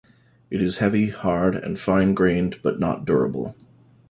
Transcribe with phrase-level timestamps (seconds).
[0.49, 3.55] It is heavy, hard, and fine grained but not durable.